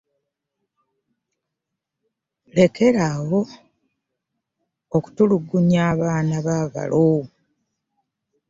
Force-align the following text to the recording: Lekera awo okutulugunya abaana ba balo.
Lekera 2.55 3.03
awo 3.15 3.41
okutulugunya 4.95 5.81
abaana 5.91 6.35
ba 6.45 6.59
balo. 6.73 7.09